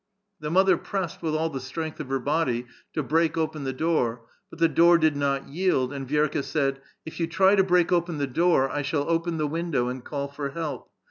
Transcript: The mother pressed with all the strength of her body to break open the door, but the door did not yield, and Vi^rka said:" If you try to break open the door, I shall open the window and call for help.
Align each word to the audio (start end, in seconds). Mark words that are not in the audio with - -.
The 0.39 0.49
mother 0.49 0.77
pressed 0.77 1.21
with 1.21 1.35
all 1.35 1.51
the 1.51 1.59
strength 1.59 1.99
of 1.99 2.09
her 2.09 2.17
body 2.17 2.65
to 2.93 3.03
break 3.03 3.37
open 3.37 3.65
the 3.65 3.71
door, 3.71 4.25
but 4.49 4.57
the 4.57 4.67
door 4.67 4.97
did 4.97 5.15
not 5.15 5.47
yield, 5.49 5.93
and 5.93 6.07
Vi^rka 6.09 6.43
said:" 6.43 6.81
If 7.05 7.19
you 7.19 7.27
try 7.27 7.53
to 7.53 7.63
break 7.63 7.91
open 7.91 8.17
the 8.17 8.25
door, 8.25 8.67
I 8.67 8.81
shall 8.81 9.07
open 9.07 9.37
the 9.37 9.45
window 9.45 9.89
and 9.89 10.03
call 10.03 10.27
for 10.27 10.49
help. 10.49 10.89